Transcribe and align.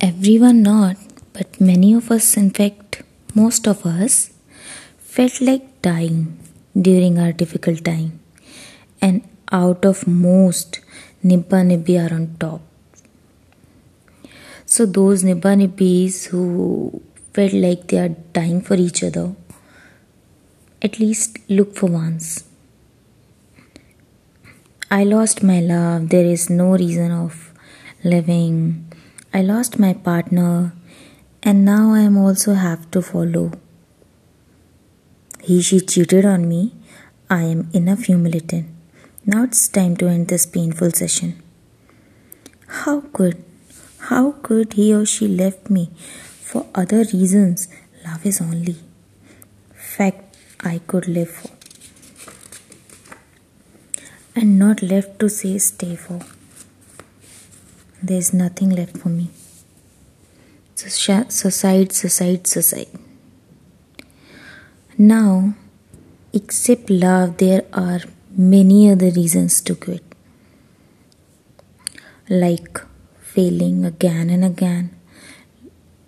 Everyone 0.00 0.62
not, 0.62 0.96
but 1.34 1.60
many 1.60 1.92
of 1.92 2.10
us, 2.10 2.36
in 2.38 2.50
fact, 2.50 3.02
most 3.34 3.68
of 3.68 3.84
us, 3.84 4.30
felt 4.98 5.38
like 5.42 5.82
dying 5.82 6.38
during 6.80 7.18
our 7.18 7.32
difficult 7.32 7.84
time. 7.84 8.20
And 9.02 9.22
out 9.52 9.84
of 9.84 10.06
most, 10.06 10.80
Nibba 11.22 11.60
Nibbi 11.70 11.98
are 11.98 12.14
on 12.14 12.36
top. 12.40 12.62
So, 14.64 14.86
those 14.86 15.24
Nibba 15.24 15.52
Nibbis 15.60 16.28
who 16.28 17.02
felt 17.34 17.52
like 17.52 17.88
they 17.88 17.98
are 17.98 18.14
dying 18.32 18.62
for 18.62 18.76
each 18.76 19.02
other, 19.04 19.34
at 20.80 20.98
least 20.98 21.38
look 21.50 21.76
for 21.76 21.86
once. 21.90 22.44
I 24.90 25.04
lost 25.04 25.42
my 25.42 25.60
love, 25.60 26.08
there 26.08 26.24
is 26.24 26.48
no 26.48 26.70
reason 26.76 27.10
of 27.12 27.52
living. 28.02 28.89
I 29.32 29.42
lost 29.42 29.78
my 29.78 29.92
partner, 29.92 30.72
and 31.42 31.64
now 31.64 31.92
I 31.92 32.00
am 32.00 32.16
also 32.16 32.54
have 32.54 32.90
to 32.90 33.00
follow. 33.00 33.52
He 35.40 35.62
she 35.62 35.80
cheated 35.80 36.24
on 36.24 36.48
me. 36.48 36.74
I 37.30 37.42
am 37.42 37.70
enough 37.72 38.04
humiliated. 38.04 38.66
Now 39.24 39.44
it's 39.44 39.68
time 39.68 39.96
to 39.98 40.08
end 40.08 40.26
this 40.28 40.46
painful 40.46 40.90
session. 40.90 41.40
How 42.66 43.02
could, 43.12 43.44
how 44.08 44.32
could 44.42 44.72
he 44.72 44.92
or 44.92 45.06
she 45.06 45.28
left 45.28 45.70
me 45.70 45.90
for 46.42 46.66
other 46.74 47.04
reasons? 47.12 47.68
Love 48.04 48.26
is 48.26 48.40
only 48.40 48.76
fact 49.74 50.36
I 50.60 50.78
could 50.86 51.06
live 51.06 51.30
for, 51.30 51.50
and 54.34 54.58
not 54.58 54.82
left 54.82 55.18
to 55.20 55.28
say 55.28 55.56
stay 55.58 55.94
for. 55.94 56.20
There 58.02 58.18
is 58.18 58.32
nothing 58.32 58.70
left 58.70 58.96
for 58.96 59.10
me. 59.10 59.28
Suicide, 60.74 61.30
suicide, 61.92 62.46
suicide. 62.46 62.88
Now, 64.96 65.54
except 66.32 66.88
love, 66.88 67.36
there 67.36 67.64
are 67.72 68.00
many 68.30 68.90
other 68.90 69.10
reasons 69.10 69.60
to 69.62 69.74
quit, 69.74 70.02
like 72.28 72.80
failing 73.20 73.84
again 73.84 74.30
and 74.30 74.44
again, 74.44 74.96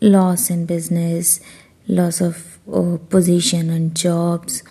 loss 0.00 0.50
in 0.50 0.66
business, 0.66 1.40
loss 1.86 2.20
of 2.20 2.58
uh, 2.72 2.96
position 3.08 3.70
and 3.70 3.94
jobs, 3.94 4.62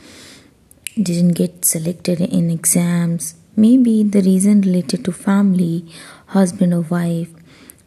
didn't 1.02 1.34
get 1.34 1.64
selected 1.64 2.20
in 2.20 2.50
exams. 2.50 3.36
Maybe 3.56 4.04
the 4.04 4.22
reason 4.22 4.62
related 4.62 5.06
to 5.06 5.12
family, 5.14 5.86
husband 6.28 6.74
or 6.74 6.82
wife, 6.82 7.30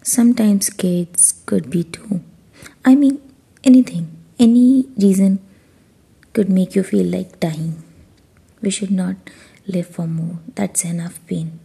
sometimes 0.03 0.71
kids 0.71 1.43
could 1.47 1.71
be 1.71 1.85
too. 1.85 2.23
I 2.85 2.95
mean, 2.95 3.21
anything, 3.65 4.17
any 4.39 4.87
reason 4.97 5.41
could 6.33 6.49
make 6.49 6.75
you 6.75 6.83
feel 6.83 7.07
like 7.07 7.41
dying. 7.41 7.83
We 8.63 8.71
should 8.71 8.91
not 8.91 9.17
live 9.67 9.87
for 9.87 10.07
more. 10.07 10.39
That's 10.55 10.85
enough 10.85 11.19
pain. 11.27 11.59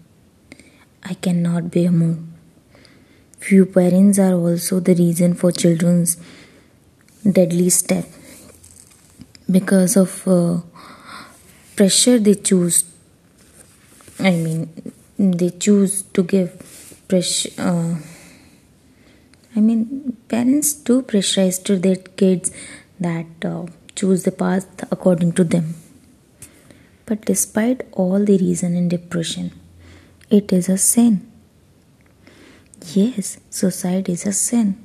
I 1.04 1.14
cannot 1.16 1.72
bear 1.72 1.92
more. 1.92 2.18
Few 3.40 3.66
parents 3.66 4.20
are 4.20 4.34
also 4.34 4.80
the 4.80 4.96
reason 4.96 5.34
for 5.34 5.52
children's 5.52 6.18
deadly 7.30 7.70
step 7.70 8.06
because 9.50 9.96
of 9.98 10.28
uh, 10.28 10.62
pressure 11.76 12.20
they 12.20 12.36
choose. 12.36 12.86
I 14.20 14.32
mean, 14.32 14.93
they 15.32 15.50
choose 15.50 16.04
to 16.14 16.24
give 16.24 17.04
pressure. 17.08 17.50
Uh, 17.58 17.96
I 19.56 19.60
mean, 19.60 20.18
parents 20.28 20.74
do 20.74 21.02
pressurize 21.02 21.64
to 21.66 21.78
their 21.78 21.96
kids 21.96 22.52
that 23.00 23.26
uh, 23.46 23.66
choose 23.96 24.24
the 24.24 24.32
path 24.32 24.68
according 24.92 25.34
to 25.34 25.44
them. 25.44 25.76
But 27.06 27.26
despite 27.26 27.82
all 27.92 28.24
the 28.24 28.38
reason 28.38 28.76
in 28.76 28.90
depression, 28.90 29.52
it 30.30 30.52
is 30.52 30.70
a 30.70 30.78
sin. 30.78 31.30
Yes, 32.94 33.40
suicide 33.50 34.10
is 34.10 34.26
a 34.26 34.34
sin 34.34 34.78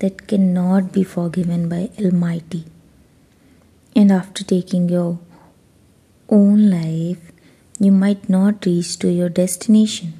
that 0.00 0.26
cannot 0.26 0.92
be 0.92 1.02
forgiven 1.02 1.68
by 1.68 1.90
Almighty. 1.98 2.64
And 3.96 4.12
after 4.12 4.44
taking 4.44 4.88
your 4.88 5.18
own 6.28 6.70
life, 6.70 7.32
you 7.78 7.92
might 7.92 8.28
not 8.28 8.66
reach 8.66 8.98
to 8.98 9.10
your 9.10 9.28
destination 9.28 10.14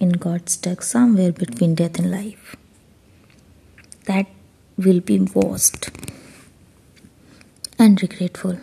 and 0.00 0.20
got 0.20 0.48
stuck 0.48 0.82
somewhere 0.82 1.32
between 1.32 1.74
death 1.74 1.98
and 1.98 2.10
life. 2.10 2.56
That 4.04 4.26
will 4.76 5.00
be 5.00 5.20
worst 5.20 5.90
and 7.78 8.00
regretful 8.02 8.58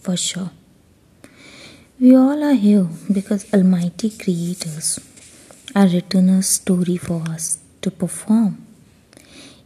for 0.00 0.16
sure. 0.16 0.50
We 2.00 2.14
all 2.16 2.42
are 2.44 2.54
here 2.54 2.88
because 3.12 3.52
Almighty 3.52 4.10
Creators 4.10 5.00
are 5.74 5.88
written 5.88 6.28
a 6.30 6.42
story 6.42 6.96
for 6.96 7.22
us 7.28 7.58
to 7.82 7.90
perform. 7.90 8.64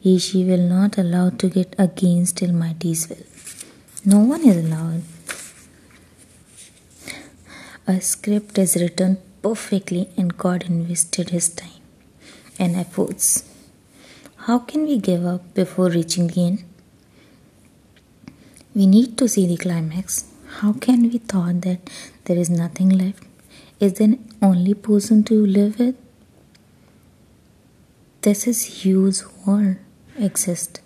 He 0.01 0.19
she 0.19 0.45
will 0.45 0.67
not 0.77 0.99
allow 0.99 1.31
to 1.31 1.49
get 1.49 1.77
against 1.79 2.43
Almighty's 2.43 3.09
will. 3.09 3.27
No 4.05 4.19
one 4.19 4.45
is 4.49 4.57
allowed. 4.57 5.03
A 7.87 8.01
script 8.01 8.59
is 8.59 8.77
written 8.77 9.19
perfectly 9.43 10.09
and 10.17 10.37
God 10.37 10.65
invested 10.65 11.31
his 11.31 11.49
time 11.49 11.83
and 12.59 12.77
efforts. 12.77 13.45
How 14.37 14.59
can 14.59 14.85
we 14.85 14.99
give 14.99 15.25
up 15.27 15.55
before 15.55 15.89
reaching 15.89 16.29
the 16.29 16.47
end? 16.47 16.65
We 18.75 18.87
need 18.87 19.19
to 19.19 19.29
see 19.29 19.47
the 19.47 19.57
climax 19.57 20.27
how 20.61 20.73
can 20.75 21.11
we 21.11 21.19
thought 21.19 21.63
that 21.63 21.91
there 22.25 22.37
is 22.37 22.51
nothing 22.51 22.91
left? 22.91 23.25
Is 23.81 23.95
there 23.95 24.17
only 24.41 24.75
person 24.75 25.25
to 25.25 25.35
live 25.47 25.79
with? 25.79 25.97
This 28.21 28.47
is 28.47 28.85
huge 28.85 29.23
world 29.45 29.77
exist. 30.19 30.81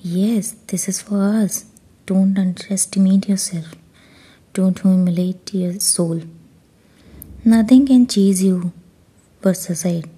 Yes, 0.00 0.52
this 0.68 0.88
is 0.88 1.02
for 1.02 1.22
us. 1.22 1.66
Don't 2.06 2.38
underestimate 2.38 3.28
yourself. 3.28 3.74
Don't 4.54 4.78
humiliate 4.78 5.54
your 5.54 5.80
soul. 5.80 6.20
Nothing 7.42 7.86
can 7.86 8.06
chase 8.06 8.42
you 8.42 8.72
but 9.40 9.56
suicide. 9.56 10.10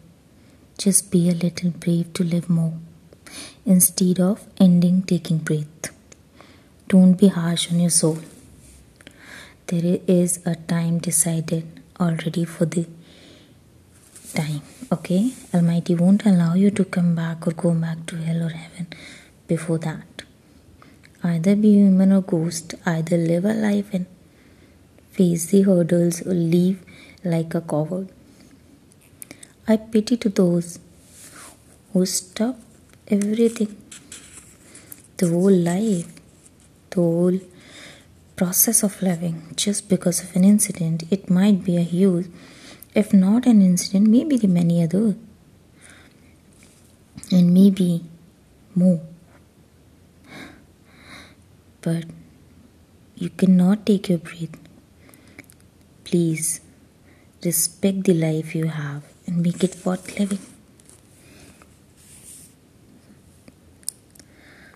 Just 0.76 1.12
be 1.12 1.30
a 1.30 1.34
little 1.34 1.70
brave 1.70 2.12
to 2.14 2.24
live 2.24 2.50
more 2.50 2.74
instead 3.64 4.18
of 4.18 4.44
ending 4.58 5.02
taking 5.02 5.38
breath. 5.38 5.92
Don't 6.88 7.14
be 7.14 7.28
harsh 7.28 7.70
on 7.70 7.78
your 7.78 7.90
soul. 7.90 8.18
There 9.68 10.00
is 10.08 10.40
a 10.44 10.56
time 10.56 10.98
decided 10.98 11.80
already 12.00 12.44
for 12.44 12.66
the 12.66 12.86
time. 14.34 14.62
Okay? 14.90 15.32
Almighty 15.54 15.94
won't 15.94 16.26
allow 16.26 16.54
you 16.54 16.72
to 16.72 16.84
come 16.84 17.14
back 17.14 17.46
or 17.46 17.52
go 17.52 17.72
back 17.72 18.04
to 18.06 18.16
hell 18.16 18.42
or 18.42 18.50
heaven 18.50 18.88
before 19.46 19.78
that. 19.78 20.24
Either 21.22 21.54
be 21.54 21.74
human 21.74 22.12
or 22.12 22.20
ghost, 22.20 22.74
either 22.84 23.16
live 23.16 23.44
a 23.44 23.54
life 23.54 23.94
and 23.94 24.06
face 25.16 25.46
the 25.46 25.62
hurdles 25.62 26.20
or 26.26 26.34
leave 26.34 26.82
like 27.24 27.54
a 27.54 27.60
coward. 27.60 28.08
I 29.66 29.76
pity 29.76 30.16
to 30.18 30.28
those 30.28 30.78
who 31.92 32.04
stop 32.04 32.56
everything, 33.08 33.76
the 35.16 35.28
whole 35.28 35.52
life, 35.52 36.08
the 36.90 36.96
whole 36.96 37.38
process 38.36 38.82
of 38.82 39.00
living 39.00 39.36
just 39.56 39.88
because 39.88 40.22
of 40.22 40.34
an 40.36 40.44
incident. 40.44 41.04
It 41.10 41.30
might 41.30 41.64
be 41.64 41.76
a 41.76 41.82
huge, 41.82 42.26
if 42.94 43.12
not 43.12 43.46
an 43.46 43.62
incident, 43.62 44.08
maybe 44.08 44.36
the 44.36 44.48
many 44.48 44.82
other, 44.82 45.14
and 47.30 47.54
maybe 47.54 48.04
more. 48.74 49.00
But 51.80 52.04
you 53.16 53.30
cannot 53.30 53.86
take 53.86 54.08
your 54.08 54.18
breath. 54.18 54.63
Please 56.14 56.60
respect 57.44 58.04
the 58.04 58.14
life 58.14 58.54
you 58.54 58.66
have 58.68 59.02
and 59.26 59.42
make 59.42 59.64
it 59.64 59.84
worth 59.84 60.16
living. 60.16 60.53